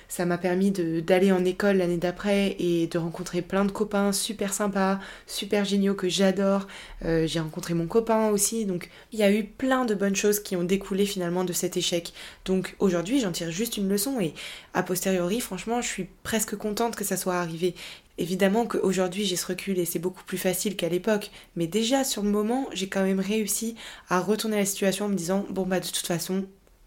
ça 0.07 0.25
m'a 0.25 0.37
permis 0.37 0.69
d'aller 0.69 1.31
en 1.31 1.43
école 1.43 1.77
l'année 1.77 1.97
d'après 1.97 2.55
et 2.59 2.85
de 2.85 2.97
rencontrer 2.99 3.41
plein 3.41 3.65
de 3.65 3.71
copains 3.71 4.11
super 4.11 4.53
sympas, 4.53 4.99
super 5.25 5.65
géniaux 5.65 5.95
que 5.95 6.07
j'adore. 6.07 6.67
Euh, 7.03 7.25
j'ai 7.25 7.39
rencontré 7.39 7.73
mon 7.73 7.87
copain 7.87 8.29
aussi, 8.29 8.65
donc 8.65 8.91
il 9.11 9.17
y 9.17 9.23
a 9.23 9.31
eu 9.31 9.43
plein 9.43 9.85
de 9.85 9.95
bonnes 9.95 10.15
choses 10.15 10.39
qui 10.39 10.55
ont 10.55 10.63
découlé 10.63 11.07
finalement 11.07 11.43
de 11.43 11.53
cet 11.53 11.77
échec. 11.77 12.13
Donc 12.45 12.75
aujourd'hui 12.77 13.19
j'en 13.19 13.31
tire 13.31 13.49
juste 13.49 13.77
une 13.77 13.89
leçon 13.89 14.19
et 14.19 14.35
a 14.75 14.83
posteriori 14.83 15.39
franchement 15.39 15.81
je 15.81 15.87
suis 15.87 16.07
presque 16.21 16.55
contente 16.55 16.95
que 16.95 17.03
ça 17.03 17.17
soit 17.17 17.37
arrivé. 17.37 17.73
Évidemment 18.19 18.67
qu'aujourd'hui 18.67 19.25
j'ai 19.25 19.35
ce 19.35 19.47
recul 19.47 19.79
et 19.79 19.85
c'est 19.85 19.97
beaucoup 19.97 20.23
plus 20.23 20.37
facile 20.37 20.75
qu'à 20.75 20.87
l'époque, 20.87 21.31
mais 21.55 21.65
déjà 21.65 22.03
sur 22.03 22.21
le 22.21 22.29
moment 22.29 22.67
j'ai 22.71 22.87
quand 22.87 23.03
même 23.03 23.19
réussi 23.19 23.75
à 24.07 24.19
retourner 24.19 24.57
la 24.57 24.65
situation 24.65 25.05
en 25.05 25.09
me 25.09 25.15
disant 25.15 25.45
bon 25.49 25.65
bah 25.65 25.79
de 25.79 25.87
toute 25.87 26.05
façon 26.05 26.45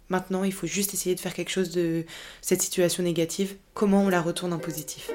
maintenant 0.08 0.44
il 0.44 0.52
faut 0.52 0.68
juste 0.68 0.94
essayer 0.94 1.16
de 1.16 1.20
faire 1.20 1.34
quelque 1.34 1.50
chose 1.50 1.70
de 1.70 2.04
cette 2.42 2.62
situation 2.62 3.02
négative, 3.02 3.56
comment 3.74 4.04
on 4.04 4.08
la 4.08 4.22
retourne 4.22 4.52
en 4.52 4.60
positif? 4.60 5.10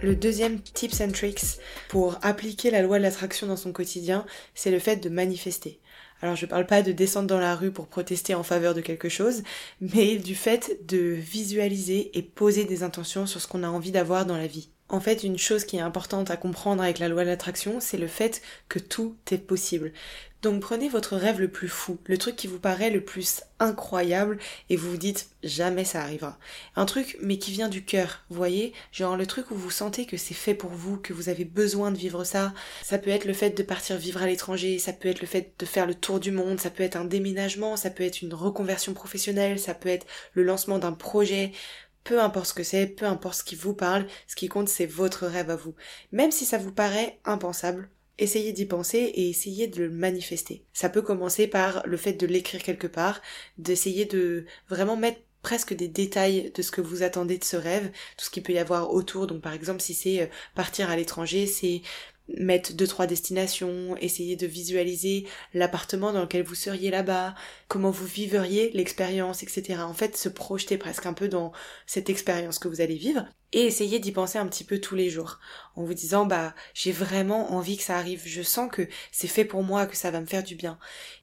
Le 0.00 0.14
deuxième 0.14 0.60
tips 0.60 1.00
and 1.00 1.10
tricks 1.10 1.58
pour 1.88 2.18
appliquer 2.22 2.70
la 2.70 2.82
loi 2.82 2.98
de 2.98 3.02
l'attraction 3.02 3.48
dans 3.48 3.56
son 3.56 3.72
quotidien, 3.72 4.24
c'est 4.54 4.70
le 4.70 4.78
fait 4.78 4.96
de 4.96 5.08
manifester. 5.08 5.80
Alors 6.20 6.36
je 6.36 6.46
parle 6.46 6.66
pas 6.66 6.82
de 6.82 6.92
descendre 6.92 7.28
dans 7.28 7.38
la 7.38 7.54
rue 7.54 7.70
pour 7.70 7.86
protester 7.86 8.34
en 8.34 8.42
faveur 8.42 8.74
de 8.74 8.80
quelque 8.80 9.08
chose, 9.08 9.42
mais 9.80 10.16
du 10.16 10.34
fait 10.34 10.78
de 10.86 10.98
visualiser 10.98 12.16
et 12.18 12.22
poser 12.22 12.64
des 12.64 12.82
intentions 12.82 13.26
sur 13.26 13.40
ce 13.40 13.46
qu'on 13.46 13.62
a 13.62 13.68
envie 13.68 13.92
d'avoir 13.92 14.26
dans 14.26 14.36
la 14.36 14.46
vie. 14.46 14.70
En 14.90 15.00
fait, 15.00 15.22
une 15.22 15.38
chose 15.38 15.64
qui 15.64 15.76
est 15.76 15.80
importante 15.80 16.30
à 16.30 16.38
comprendre 16.38 16.82
avec 16.82 16.98
la 16.98 17.08
loi 17.08 17.22
de 17.22 17.28
l'attraction, 17.28 17.78
c'est 17.78 17.98
le 17.98 18.08
fait 18.08 18.40
que 18.70 18.78
tout 18.78 19.16
est 19.30 19.38
possible. 19.38 19.92
Donc 20.40 20.60
prenez 20.60 20.88
votre 20.88 21.16
rêve 21.16 21.40
le 21.40 21.50
plus 21.50 21.68
fou, 21.68 21.98
le 22.04 22.16
truc 22.16 22.36
qui 22.36 22.46
vous 22.46 22.60
paraît 22.60 22.90
le 22.90 23.04
plus 23.04 23.42
incroyable 23.58 24.38
et 24.70 24.76
vous 24.76 24.92
vous 24.92 24.96
dites 24.96 25.30
jamais 25.42 25.84
ça 25.84 26.00
arrivera. 26.00 26.38
Un 26.76 26.86
truc 26.86 27.18
mais 27.20 27.38
qui 27.38 27.50
vient 27.50 27.68
du 27.68 27.84
cœur, 27.84 28.24
vous 28.30 28.36
voyez? 28.36 28.72
Genre 28.92 29.16
le 29.16 29.26
truc 29.26 29.50
où 29.50 29.56
vous 29.56 29.70
sentez 29.70 30.06
que 30.06 30.16
c'est 30.16 30.34
fait 30.34 30.54
pour 30.54 30.70
vous, 30.70 30.96
que 30.96 31.12
vous 31.12 31.28
avez 31.28 31.44
besoin 31.44 31.90
de 31.90 31.98
vivre 31.98 32.22
ça. 32.22 32.54
Ça 32.84 32.98
peut 32.98 33.10
être 33.10 33.24
le 33.24 33.32
fait 33.32 33.50
de 33.50 33.62
partir 33.64 33.96
vivre 33.96 34.22
à 34.22 34.26
l'étranger, 34.26 34.78
ça 34.78 34.92
peut 34.92 35.08
être 35.08 35.20
le 35.20 35.26
fait 35.26 35.54
de 35.58 35.66
faire 35.66 35.86
le 35.86 35.94
tour 35.94 36.20
du 36.20 36.30
monde, 36.30 36.60
ça 36.60 36.70
peut 36.70 36.84
être 36.84 36.96
un 36.96 37.04
déménagement, 37.04 37.76
ça 37.76 37.90
peut 37.90 38.04
être 38.04 38.22
une 38.22 38.32
reconversion 38.34 38.94
professionnelle, 38.94 39.58
ça 39.58 39.74
peut 39.74 39.88
être 39.88 40.06
le 40.34 40.44
lancement 40.44 40.78
d'un 40.78 40.92
projet 40.92 41.50
peu 42.04 42.22
importe 42.22 42.46
ce 42.46 42.54
que 42.54 42.62
c'est, 42.62 42.86
peu 42.86 43.04
importe 43.04 43.40
ce 43.40 43.44
qui 43.44 43.54
vous 43.54 43.74
parle, 43.74 44.06
ce 44.26 44.34
qui 44.36 44.48
compte 44.48 44.68
c'est 44.68 44.86
votre 44.86 45.26
rêve 45.26 45.50
à 45.50 45.56
vous. 45.56 45.74
Même 46.12 46.30
si 46.30 46.46
ça 46.46 46.56
vous 46.56 46.72
paraît 46.72 47.18
impensable, 47.26 47.90
essayez 48.18 48.52
d'y 48.52 48.66
penser 48.66 48.98
et 48.98 49.28
essayez 49.30 49.66
de 49.68 49.84
le 49.84 49.90
manifester. 49.90 50.64
Ça 50.72 50.88
peut 50.88 51.02
commencer 51.02 51.46
par 51.46 51.82
le 51.86 51.96
fait 51.96 52.14
de 52.14 52.26
l'écrire 52.26 52.62
quelque 52.62 52.86
part, 52.86 53.20
d'essayer 53.58 54.04
de 54.04 54.44
vraiment 54.68 54.96
mettre 54.96 55.20
presque 55.42 55.74
des 55.74 55.88
détails 55.88 56.50
de 56.54 56.62
ce 56.62 56.70
que 56.70 56.80
vous 56.80 57.02
attendez 57.02 57.38
de 57.38 57.44
ce 57.44 57.56
rêve, 57.56 57.90
tout 58.16 58.24
ce 58.24 58.30
qu'il 58.30 58.42
peut 58.42 58.52
y 58.52 58.58
avoir 58.58 58.92
autour. 58.92 59.26
Donc 59.26 59.40
par 59.40 59.52
exemple 59.52 59.80
si 59.80 59.94
c'est 59.94 60.22
euh, 60.22 60.26
partir 60.54 60.90
à 60.90 60.96
l'étranger, 60.96 61.46
c'est 61.46 61.82
mettre 62.36 62.74
deux 62.74 62.86
trois 62.86 63.06
destinations, 63.06 63.96
essayer 63.98 64.36
de 64.36 64.46
visualiser 64.46 65.26
l'appartement 65.54 66.12
dans 66.12 66.22
lequel 66.22 66.42
vous 66.42 66.54
seriez 66.54 66.90
là-bas, 66.90 67.34
comment 67.68 67.90
vous 67.90 68.06
vivriez 68.06 68.70
l'expérience, 68.72 69.42
etc. 69.42 69.80
En 69.82 69.94
fait, 69.94 70.16
se 70.16 70.28
projeter 70.28 70.78
presque 70.78 71.06
un 71.06 71.14
peu 71.14 71.28
dans 71.28 71.52
cette 71.86 72.10
expérience 72.10 72.58
que 72.58 72.68
vous 72.68 72.80
allez 72.80 72.96
vivre 72.96 73.26
et 73.52 73.64
essayer 73.64 73.98
d'y 73.98 74.12
penser 74.12 74.38
un 74.38 74.46
petit 74.46 74.64
peu 74.64 74.78
tous 74.78 74.94
les 74.94 75.08
jours 75.08 75.38
en 75.74 75.84
vous 75.84 75.94
disant 75.94 76.26
bah 76.26 76.54
j'ai 76.74 76.92
vraiment 76.92 77.52
envie 77.52 77.78
que 77.78 77.82
ça 77.82 77.96
arrive, 77.96 78.22
je 78.26 78.42
sens 78.42 78.70
que 78.70 78.86
c'est 79.10 79.26
fait 79.28 79.44
pour 79.44 79.62
moi, 79.62 79.86
que 79.86 79.96
ça 79.96 80.10
va 80.10 80.20
me 80.20 80.26
faire 80.26 80.42
du 80.42 80.54
bien. 80.54 80.78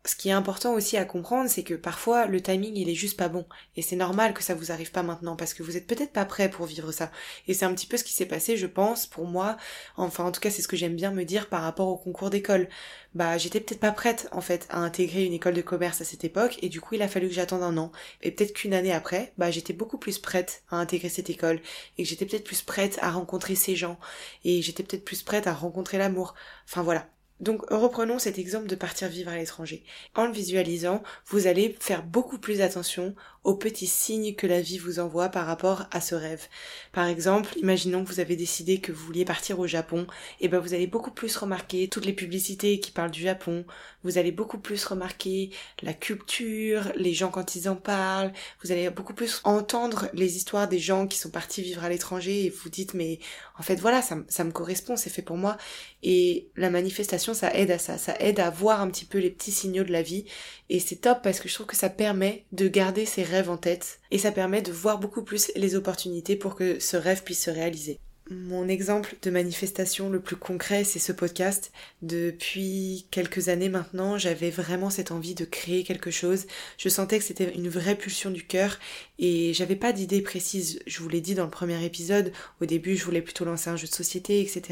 Ce 0.06 0.16
qui 0.16 0.30
est 0.30 0.34
important 0.34 0.74
aussi 0.74 0.98
à 0.98 1.06
comprendre, 1.06 1.50
c'est 1.50 1.64
que 1.64 1.76
parfois 1.76 2.26
le 2.26 2.42
timing 2.42 2.76
il 2.76 2.90
est 2.90 2.96
juste 2.96 3.18
pas 3.18 3.30
bon 3.30 3.46
et 3.76 3.82
c'est 3.84 3.96
normal 3.96 4.34
que 4.34 4.44
ça 4.44 4.56
vous 4.56 4.72
arrive 4.72 4.92
pas 4.92 5.04
maintenant 5.04 5.36
parce 5.36 5.54
que 5.54 5.62
vous 5.62 5.78
êtes 5.78 5.88
peut-être 5.88 6.14
pas 6.14 6.26
prêt 6.26 6.50
pour 6.50 6.66
vivre 6.66 6.92
ça. 6.92 7.12
Et 7.48 7.54
c'est 7.54 7.66
un 7.66 7.74
petit 7.76 7.88
peu 7.88 7.98
ce 7.98 8.04
qui 8.04 8.14
s'est 8.14 8.26
passé, 8.26 8.58
je 8.58 8.68
pense, 8.68 9.06
pour 9.06 9.28
moi. 9.28 9.58
Enfin 9.96 10.24
en 10.24 10.32
tout 10.32 10.42
cas 10.42 10.50
c'est 10.50 10.64
ce 10.64 10.68
que 10.68 10.78
j'aime 10.78 10.95
me 10.96 11.24
dire 11.24 11.50
par 11.50 11.62
rapport 11.62 11.88
au 11.88 11.98
concours 11.98 12.30
d'école. 12.30 12.68
Bah 13.14 13.38
j'étais 13.38 13.60
peut-être 13.60 13.80
pas 13.80 13.92
prête 13.92 14.28
en 14.32 14.42
fait 14.42 14.68
à 14.70 14.80
intégrer 14.80 15.26
une 15.26 15.34
école 15.34 15.54
de 15.54 15.62
commerce 15.62 16.02
à 16.02 16.06
cette 16.06 16.24
époque 16.24 16.58
et 16.62 16.70
du 16.70 16.82
coup 16.82 16.96
il 16.96 17.02
a 17.02 17.08
fallu 17.08 17.28
que 17.28 17.34
j'attende 17.34 17.64
un 17.64 17.78
an. 17.78 17.92
Et 18.22 18.32
peut-être 18.32 18.54
qu'une 18.54 18.74
année 18.74 18.94
après 18.94 19.34
bah 19.38 19.52
j'étais 19.52 19.74
beaucoup 19.74 19.98
plus 19.98 20.20
prête 20.20 20.64
à 20.70 20.78
intégrer 20.78 21.10
cette 21.10 21.30
école 21.30 21.62
et 21.98 22.04
que 22.04 22.10
j'étais 22.10 22.26
peut-être 22.26 22.44
plus 22.44 22.62
prête 22.62 22.98
à 23.02 23.12
rencontrer 23.12 23.56
ces 23.56 23.76
gens 23.76 24.00
et 24.44 24.62
j'étais 24.62 24.84
peut-être 24.84 25.06
plus 25.06 25.22
prête 25.24 25.48
à 25.48 25.54
rencontrer 25.54 25.98
l'amour. 25.98 26.36
Enfin 26.66 26.84
voilà. 26.84 27.08
Donc 27.42 27.70
reprenons 27.70 28.18
cet 28.18 28.40
exemple 28.40 28.68
de 28.68 28.76
partir 28.76 29.10
vivre 29.10 29.30
à 29.30 29.38
l'étranger. 29.38 29.84
En 30.16 30.26
le 30.26 30.32
visualisant, 30.32 31.04
vous 31.28 31.48
allez 31.48 31.76
faire 31.80 32.04
beaucoup 32.04 32.40
plus 32.40 32.62
attention 32.62 33.14
aux 33.46 33.56
petits 33.56 33.88
signes 33.88 34.36
que 34.36 34.48
la 34.48 34.60
vie 34.60 34.80
vous 34.80 35.00
envoie 35.00 35.30
par 35.30 35.46
rapport 35.46 35.86
à 35.92 36.02
ce 36.02 36.16
rêve. 36.16 36.48
Par 36.92 37.06
exemple, 37.06 37.54
imaginons 37.58 38.04
que 38.04 38.10
vous 38.10 38.20
avez 38.20 38.36
décidé 38.36 38.80
que 38.80 38.92
vous 38.92 39.06
vouliez 39.06 39.24
partir 39.24 39.60
au 39.60 39.68
Japon, 39.68 40.08
et 40.42 40.48
ben 40.48 40.60
vous 40.60 40.74
allez 40.74 40.88
beaucoup 40.88 41.12
plus 41.12 41.38
remarquer 41.38 41.88
toutes 41.88 42.06
les 42.06 42.14
publicités 42.14 42.80
qui 42.80 42.92
parlent 42.92 43.12
du 43.12 43.22
Japon, 43.22 43.64
vous 44.04 44.18
allez 44.18 44.32
beaucoup 44.32 44.58
plus 44.58 44.84
remarquer 44.86 45.52
la 45.84 45.94
culture, 45.94 46.92
les 46.96 47.14
gens 47.14 47.30
quand 47.30 47.56
ils 47.56 47.70
en 47.70 47.76
parlent, 47.76 48.34
vous 48.64 48.72
allez 48.72 48.90
beaucoup 48.90 49.14
plus 49.14 49.42
entendre 49.44 50.10
les 50.14 50.38
histoires 50.38 50.68
des 50.68 50.80
gens 50.80 51.08
qui 51.08 51.18
sont 51.18 51.30
partis 51.30 51.62
vivre 51.62 51.84
à 51.84 51.90
l'étranger 51.90 52.46
et 52.46 52.50
vous 52.50 52.70
dites 52.70 52.96
mais 52.96 53.20
en 53.58 53.64
fait 53.64 53.76
voilà 53.76 54.02
ça, 54.02 54.18
ça 54.28 54.44
me 54.44 54.52
correspond, 54.52 54.96
c'est 54.96 55.10
fait 55.10 55.22
pour 55.22 55.38
moi. 55.38 55.58
Et 56.02 56.50
la 56.56 56.70
manifestation 56.70 57.34
ça 57.36 57.54
aide 57.54 57.72
à 57.72 57.80
ça, 57.80 57.98
ça 57.98 58.16
aide 58.20 58.40
à 58.40 58.50
voir 58.50 58.82
un 58.82 58.90
petit 58.90 59.06
peu 59.06 59.20
les 59.20 59.30
petits 59.30 59.52
signaux 59.52 59.84
de 59.84 59.92
la 59.92 60.02
vie. 60.02 60.26
Et 60.70 60.80
c'est 60.80 60.96
top 60.96 61.20
parce 61.22 61.40
que 61.40 61.48
je 61.48 61.54
trouve 61.54 61.68
que 61.68 61.76
ça 61.76 61.90
permet 61.90 62.46
de 62.52 62.68
garder 62.68 63.06
ses 63.06 63.24
en 63.44 63.58
tête 63.58 64.00
et 64.12 64.18
ça 64.18 64.32
permet 64.32 64.62
de 64.62 64.72
voir 64.72 65.00
beaucoup 65.00 65.24
plus 65.24 65.52
les 65.56 65.76
opportunités 65.76 66.36
pour 66.36 66.56
que 66.56 66.80
ce 66.80 66.98
rêve 66.98 67.24
puisse 67.24 67.44
se 67.44 67.52
réaliser. 67.52 68.00
Mon 68.32 68.68
exemple 68.68 69.18
de 69.22 69.30
manifestation 69.30 70.10
le 70.10 70.20
plus 70.20 70.36
concret, 70.36 70.84
c'est 70.84 70.98
ce 70.98 71.12
podcast. 71.12 71.72
Depuis 72.02 73.06
quelques 73.12 73.50
années 73.50 73.70
maintenant, 73.70 74.18
j'avais 74.18 74.50
vraiment 74.50 74.90
cette 74.90 75.12
envie 75.12 75.36
de 75.36 75.46
créer 75.46 75.84
quelque 75.84 76.10
chose. 76.10 76.48
Je 76.80 76.90
sentais 76.90 77.20
que 77.20 77.24
c'était 77.24 77.54
une 77.54 77.70
vraie 77.70 77.94
pulsion 77.94 78.32
du 78.32 78.44
cœur 78.44 78.80
et 79.20 79.54
j'avais 79.54 79.76
pas 79.76 79.94
d'idée 79.94 80.22
précise. 80.22 80.80
Je 80.88 81.04
vous 81.04 81.08
l'ai 81.08 81.22
dit 81.22 81.36
dans 81.36 81.44
le 81.44 81.52
premier 81.52 81.86
épisode. 81.86 82.34
Au 82.62 82.66
début, 82.66 82.98
je 82.98 83.06
voulais 83.06 83.22
plutôt 83.22 83.46
lancer 83.46 83.70
un 83.70 83.76
jeu 83.76 83.86
de 83.86 83.94
société, 83.94 84.42
etc. 84.42 84.64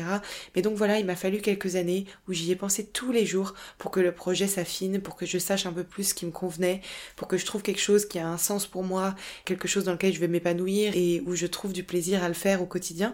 Mais 0.55 0.63
donc 0.63 0.75
voilà, 0.75 0.97
il 0.97 1.05
m'a 1.05 1.15
fallu 1.15 1.39
quelques 1.39 1.75
années 1.75 2.05
où 2.27 2.33
j'y 2.33 2.51
ai 2.51 2.55
pensé 2.55 2.87
tous 2.87 3.11
les 3.11 3.27
jours 3.27 3.53
pour 3.77 3.91
que 3.91 3.99
le 3.99 4.13
projet 4.13 4.47
s'affine, 4.47 4.99
pour 4.99 5.15
que 5.15 5.27
je 5.27 5.37
sache 5.37 5.67
un 5.67 5.73
peu 5.73 5.83
plus 5.83 6.05
ce 6.05 6.13
qui 6.15 6.25
me 6.25 6.31
convenait, 6.31 6.81
pour 7.15 7.27
que 7.27 7.37
je 7.37 7.45
trouve 7.45 7.61
quelque 7.61 7.81
chose 7.81 8.07
qui 8.07 8.17
a 8.17 8.27
un 8.27 8.39
sens 8.39 8.65
pour 8.65 8.81
moi, 8.81 9.13
quelque 9.45 9.67
chose 9.67 9.83
dans 9.83 9.91
lequel 9.91 10.11
je 10.11 10.19
vais 10.19 10.27
m'épanouir 10.27 10.93
et 10.95 11.21
où 11.27 11.35
je 11.35 11.45
trouve 11.45 11.71
du 11.71 11.83
plaisir 11.83 12.23
à 12.23 12.29
le 12.29 12.33
faire 12.33 12.59
au 12.63 12.65
quotidien 12.65 13.13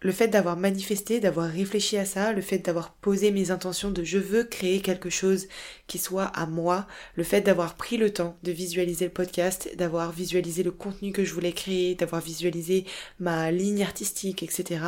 le 0.00 0.12
fait 0.12 0.28
d'avoir 0.28 0.56
manifesté, 0.56 1.20
d'avoir 1.20 1.48
réfléchi 1.48 1.96
à 1.96 2.04
ça, 2.04 2.32
le 2.32 2.42
fait 2.42 2.58
d'avoir 2.58 2.92
posé 2.92 3.30
mes 3.30 3.50
intentions 3.50 3.90
de 3.90 4.04
je 4.04 4.18
veux 4.18 4.44
créer 4.44 4.80
quelque 4.80 5.10
chose 5.10 5.48
qui 5.86 5.98
soit 5.98 6.24
à 6.24 6.46
moi, 6.46 6.86
le 7.14 7.24
fait 7.24 7.40
d'avoir 7.40 7.76
pris 7.76 7.96
le 7.96 8.12
temps 8.12 8.36
de 8.42 8.52
visualiser 8.52 9.06
le 9.06 9.10
podcast, 9.10 9.70
d'avoir 9.76 10.12
visualisé 10.12 10.62
le 10.62 10.70
contenu 10.70 11.12
que 11.12 11.24
je 11.24 11.32
voulais 11.32 11.52
créer, 11.52 11.94
d'avoir 11.94 12.20
visualisé 12.20 12.84
ma 13.20 13.50
ligne 13.50 13.82
artistique, 13.82 14.42
etc. 14.42 14.80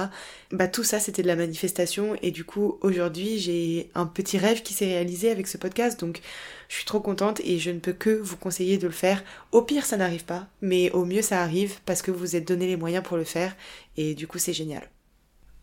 Bah 0.53 0.69
tout 0.69 0.85
ça 0.85 1.01
c'était 1.01 1.23
de 1.23 1.27
la 1.29 1.37
manifestation 1.37 2.17
et 2.23 2.31
du 2.31 2.45
coup 2.45 2.79
aujourd'hui 2.83 3.39
j'ai 3.39 3.91
un 3.95 4.07
petit 4.07 4.39
rêve 4.39 4.63
qui 4.63 4.75
s'est 4.75 4.87
réalisé 4.87 5.31
avec 5.31 5.47
ce 5.47 5.57
podcast 5.57 6.01
donc 6.01 6.21
je 6.69 6.77
suis 6.77 6.85
trop 6.85 7.01
contente 7.01 7.41
et 7.45 7.59
je 7.59 7.71
ne 7.71 7.79
peux 7.79 7.93
que 7.95 8.11
vous 8.11 8.37
conseiller 8.37 8.77
de 8.79 8.87
le 8.87 8.93
faire. 8.93 9.25
Au 9.53 9.63
pire 9.63 9.87
ça 9.87 9.97
n'arrive 9.97 10.25
pas, 10.25 10.49
mais 10.61 10.91
au 10.91 11.05
mieux 11.07 11.23
ça 11.23 11.43
arrive 11.43 11.79
parce 11.87 12.03
que 12.03 12.11
vous 12.11 12.19
vous 12.19 12.37
êtes 12.37 12.47
donné 12.47 12.67
les 12.67 12.77
moyens 12.77 13.05
pour 13.05 13.17
le 13.17 13.25
faire 13.25 13.57
et 13.97 14.15
du 14.15 14.27
coup 14.27 14.39
c'est 14.39 14.53
génial. 14.53 14.89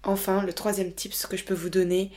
Enfin, 0.06 0.44
le 0.44 0.54
troisième 0.54 0.94
tips 0.94 1.26
que 1.26 1.36
je 1.36 1.44
peux 1.44 1.54
vous 1.56 1.70
donner, 1.70 2.12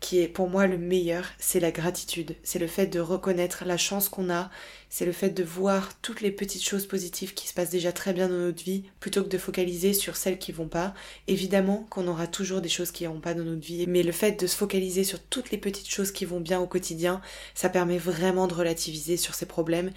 qui 0.00 0.20
est 0.20 0.28
pour 0.28 0.48
moi 0.48 0.66
le 0.66 0.76
meilleur, 0.78 1.24
c'est 1.38 1.60
la 1.60 1.70
gratitude. 1.70 2.36
C'est 2.42 2.58
le 2.58 2.66
fait 2.66 2.86
de 2.86 3.00
reconnaître 3.00 3.64
la 3.64 3.76
chance 3.76 4.08
qu'on 4.08 4.30
a, 4.30 4.50
c'est 4.90 5.04
le 5.04 5.12
fait 5.12 5.30
de 5.30 5.44
voir 5.44 6.00
toutes 6.00 6.20
les 6.20 6.30
petites 6.30 6.64
choses 6.64 6.86
positives 6.86 7.34
qui 7.34 7.48
se 7.48 7.54
passent 7.54 7.70
déjà 7.70 7.92
très 7.92 8.12
bien 8.12 8.28
dans 8.28 8.34
notre 8.34 8.62
vie, 8.62 8.84
plutôt 9.00 9.22
que 9.22 9.28
de 9.28 9.38
focaliser 9.38 9.92
sur 9.92 10.16
celles 10.16 10.38
qui 10.38 10.52
vont 10.52 10.68
pas. 10.68 10.94
Évidemment 11.26 11.86
qu'on 11.90 12.08
aura 12.08 12.26
toujours 12.26 12.60
des 12.60 12.68
choses 12.68 12.90
qui 12.90 13.06
vont 13.06 13.20
pas 13.20 13.34
dans 13.34 13.44
notre 13.44 13.64
vie, 13.64 13.86
mais 13.86 14.02
le 14.02 14.12
fait 14.12 14.40
de 14.40 14.46
se 14.46 14.56
focaliser 14.56 15.04
sur 15.04 15.20
toutes 15.20 15.50
les 15.50 15.58
petites 15.58 15.90
choses 15.90 16.12
qui 16.12 16.24
vont 16.24 16.40
bien 16.40 16.60
au 16.60 16.66
quotidien, 16.66 17.20
ça 17.54 17.68
permet 17.68 17.98
vraiment 17.98 18.46
de 18.46 18.54
relativiser 18.54 19.16
sur 19.16 19.34
ces 19.34 19.46
problèmes 19.46 19.90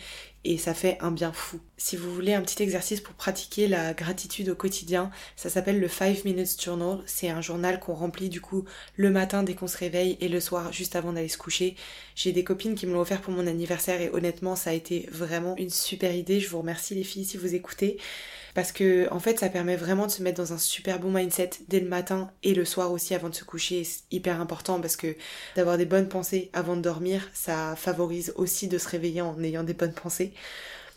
et 0.43 0.57
ça 0.57 0.73
fait 0.73 0.97
un 1.01 1.11
bien 1.11 1.31
fou. 1.31 1.59
Si 1.77 1.95
vous 1.95 2.11
voulez 2.13 2.33
un 2.33 2.41
petit 2.41 2.63
exercice 2.63 2.99
pour 2.99 3.13
pratiquer 3.13 3.67
la 3.67 3.93
gratitude 3.93 4.49
au 4.49 4.55
quotidien, 4.55 5.11
ça 5.35 5.49
s'appelle 5.49 5.79
le 5.79 5.87
5 5.87 6.25
Minutes 6.25 6.61
Journal. 6.63 6.99
C'est 7.05 7.29
un 7.29 7.41
journal 7.41 7.79
qu'on 7.79 7.93
remplit 7.93 8.29
du 8.29 8.41
coup 8.41 8.65
le 8.95 9.11
matin 9.11 9.43
dès 9.43 9.53
qu'on 9.53 9.67
se 9.67 9.77
réveille 9.77 10.17
et 10.19 10.29
le 10.29 10.39
soir 10.39 10.73
juste 10.73 10.95
avant 10.95 11.13
d'aller 11.13 11.27
se 11.27 11.37
coucher. 11.37 11.75
J'ai 12.15 12.31
des 12.31 12.43
copines 12.43 12.73
qui 12.73 12.87
me 12.87 12.93
l'ont 12.93 13.01
offert 13.01 13.21
pour 13.21 13.33
mon 13.33 13.45
anniversaire 13.45 14.01
et 14.01 14.09
honnêtement 14.09 14.55
ça 14.55 14.71
a 14.71 14.73
été 14.73 14.80
vraiment 15.11 15.55
une 15.57 15.69
super 15.69 16.13
idée. 16.15 16.39
Je 16.39 16.49
vous 16.49 16.59
remercie 16.59 16.95
les 16.95 17.03
filles 17.03 17.25
si 17.25 17.37
vous 17.37 17.55
écoutez. 17.55 17.97
Parce 18.53 18.71
que 18.71 19.07
en 19.11 19.19
fait 19.19 19.39
ça 19.39 19.49
permet 19.49 19.75
vraiment 19.75 20.07
de 20.07 20.11
se 20.11 20.21
mettre 20.21 20.37
dans 20.37 20.53
un 20.53 20.57
super 20.57 20.99
bon 20.99 21.11
mindset 21.11 21.51
dès 21.69 21.79
le 21.79 21.87
matin 21.87 22.31
et 22.43 22.53
le 22.53 22.65
soir 22.65 22.91
aussi 22.91 23.15
avant 23.15 23.29
de 23.29 23.35
se 23.35 23.45
coucher. 23.45 23.83
C'est 23.83 24.01
hyper 24.11 24.41
important 24.41 24.81
parce 24.81 24.95
que 24.95 25.15
d'avoir 25.55 25.77
des 25.77 25.85
bonnes 25.85 26.09
pensées 26.09 26.49
avant 26.53 26.75
de 26.75 26.81
dormir 26.81 27.29
ça 27.33 27.75
favorise 27.77 28.33
aussi 28.35 28.67
de 28.67 28.77
se 28.77 28.89
réveiller 28.89 29.21
en 29.21 29.41
ayant 29.41 29.63
des 29.63 29.73
bonnes 29.73 29.93
pensées. 29.93 30.33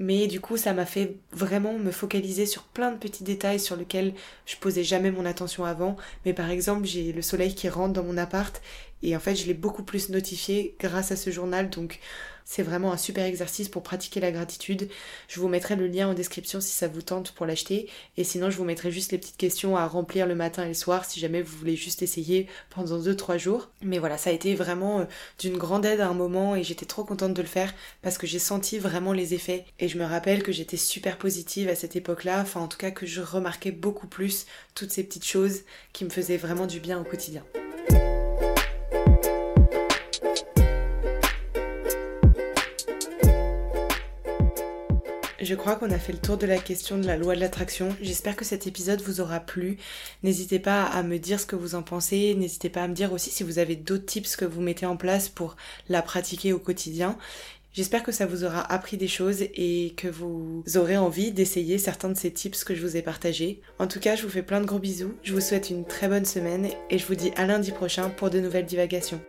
Mais 0.00 0.26
du 0.26 0.40
coup 0.40 0.56
ça 0.56 0.72
m'a 0.72 0.86
fait 0.86 1.16
vraiment 1.30 1.74
me 1.74 1.92
focaliser 1.92 2.46
sur 2.46 2.64
plein 2.64 2.90
de 2.90 2.98
petits 2.98 3.22
détails 3.22 3.60
sur 3.60 3.76
lesquels 3.76 4.14
je 4.46 4.56
posais 4.56 4.82
jamais 4.82 5.12
mon 5.12 5.24
attention 5.24 5.64
avant. 5.64 5.96
Mais 6.24 6.32
par 6.32 6.50
exemple 6.50 6.86
j'ai 6.86 7.12
le 7.12 7.22
soleil 7.22 7.54
qui 7.54 7.68
rentre 7.68 7.92
dans 7.92 8.02
mon 8.02 8.18
appart 8.18 8.60
et 9.04 9.14
en 9.14 9.20
fait 9.20 9.36
je 9.36 9.46
l'ai 9.46 9.54
beaucoup 9.54 9.84
plus 9.84 10.08
notifié 10.08 10.74
grâce 10.80 11.12
à 11.12 11.16
ce 11.16 11.30
journal. 11.30 11.70
Donc 11.70 12.00
c'est 12.44 12.62
vraiment 12.62 12.92
un 12.92 12.96
super 12.96 13.24
exercice 13.24 13.68
pour 13.68 13.82
pratiquer 13.82 14.20
la 14.20 14.30
gratitude. 14.30 14.88
Je 15.28 15.40
vous 15.40 15.48
mettrai 15.48 15.76
le 15.76 15.86
lien 15.86 16.08
en 16.08 16.14
description 16.14 16.60
si 16.60 16.72
ça 16.72 16.88
vous 16.88 17.02
tente 17.02 17.32
pour 17.32 17.46
l'acheter. 17.46 17.88
Et 18.16 18.24
sinon, 18.24 18.50
je 18.50 18.56
vous 18.56 18.64
mettrai 18.64 18.90
juste 18.90 19.12
les 19.12 19.18
petites 19.18 19.36
questions 19.36 19.76
à 19.76 19.86
remplir 19.86 20.26
le 20.26 20.34
matin 20.34 20.64
et 20.64 20.68
le 20.68 20.74
soir 20.74 21.04
si 21.04 21.20
jamais 21.20 21.42
vous 21.42 21.56
voulez 21.56 21.76
juste 21.76 22.02
essayer 22.02 22.46
pendant 22.70 22.98
2-3 22.98 23.38
jours. 23.38 23.70
Mais 23.82 23.98
voilà, 23.98 24.18
ça 24.18 24.30
a 24.30 24.32
été 24.32 24.54
vraiment 24.54 25.00
euh, 25.00 25.04
d'une 25.38 25.56
grande 25.56 25.86
aide 25.86 26.00
à 26.00 26.08
un 26.08 26.14
moment 26.14 26.54
et 26.54 26.62
j'étais 26.62 26.86
trop 26.86 27.04
contente 27.04 27.34
de 27.34 27.42
le 27.42 27.48
faire 27.48 27.72
parce 28.02 28.18
que 28.18 28.26
j'ai 28.26 28.38
senti 28.38 28.78
vraiment 28.78 29.12
les 29.12 29.34
effets. 29.34 29.64
Et 29.78 29.88
je 29.88 29.98
me 29.98 30.04
rappelle 30.04 30.42
que 30.42 30.52
j'étais 30.52 30.76
super 30.76 31.16
positive 31.16 31.68
à 31.68 31.74
cette 31.74 31.96
époque-là. 31.96 32.40
Enfin, 32.42 32.60
en 32.60 32.68
tout 32.68 32.78
cas, 32.78 32.90
que 32.90 33.06
je 33.06 33.22
remarquais 33.22 33.72
beaucoup 33.72 34.06
plus 34.06 34.46
toutes 34.74 34.90
ces 34.90 35.04
petites 35.04 35.26
choses 35.26 35.62
qui 35.92 36.04
me 36.04 36.10
faisaient 36.10 36.36
vraiment 36.36 36.66
du 36.66 36.80
bien 36.80 37.00
au 37.00 37.04
quotidien. 37.04 37.42
Je 45.44 45.54
crois 45.54 45.76
qu'on 45.76 45.90
a 45.90 45.98
fait 45.98 46.12
le 46.12 46.18
tour 46.18 46.38
de 46.38 46.46
la 46.46 46.56
question 46.56 46.96
de 46.96 47.06
la 47.06 47.18
loi 47.18 47.34
de 47.34 47.40
l'attraction. 47.40 47.94
J'espère 48.00 48.34
que 48.34 48.46
cet 48.46 48.66
épisode 48.66 49.02
vous 49.02 49.20
aura 49.20 49.40
plu. 49.40 49.76
N'hésitez 50.22 50.58
pas 50.58 50.84
à 50.84 51.02
me 51.02 51.18
dire 51.18 51.38
ce 51.38 51.44
que 51.44 51.54
vous 51.54 51.74
en 51.74 51.82
pensez. 51.82 52.34
N'hésitez 52.34 52.70
pas 52.70 52.84
à 52.84 52.88
me 52.88 52.94
dire 52.94 53.12
aussi 53.12 53.28
si 53.28 53.42
vous 53.42 53.58
avez 53.58 53.76
d'autres 53.76 54.06
tips 54.06 54.36
que 54.36 54.46
vous 54.46 54.62
mettez 54.62 54.86
en 54.86 54.96
place 54.96 55.28
pour 55.28 55.56
la 55.90 56.00
pratiquer 56.00 56.54
au 56.54 56.58
quotidien. 56.58 57.18
J'espère 57.74 58.02
que 58.02 58.12
ça 58.12 58.24
vous 58.24 58.44
aura 58.44 58.62
appris 58.72 58.96
des 58.96 59.08
choses 59.08 59.42
et 59.42 59.92
que 59.98 60.08
vous 60.08 60.64
aurez 60.76 60.96
envie 60.96 61.30
d'essayer 61.30 61.76
certains 61.76 62.08
de 62.08 62.16
ces 62.16 62.32
tips 62.32 62.64
que 62.64 62.74
je 62.74 62.80
vous 62.80 62.96
ai 62.96 63.02
partagés. 63.02 63.60
En 63.78 63.86
tout 63.86 64.00
cas, 64.00 64.16
je 64.16 64.22
vous 64.22 64.30
fais 64.30 64.42
plein 64.42 64.62
de 64.62 64.66
gros 64.66 64.78
bisous. 64.78 65.12
Je 65.22 65.34
vous 65.34 65.42
souhaite 65.42 65.68
une 65.68 65.84
très 65.84 66.08
bonne 66.08 66.24
semaine 66.24 66.70
et 66.88 66.96
je 66.96 67.04
vous 67.04 67.16
dis 67.16 67.32
à 67.36 67.44
lundi 67.44 67.70
prochain 67.70 68.08
pour 68.08 68.30
de 68.30 68.40
nouvelles 68.40 68.64
divagations. 68.64 69.20